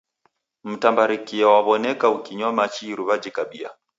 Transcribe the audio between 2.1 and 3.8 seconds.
ikunywa machi iruw'a jikabia.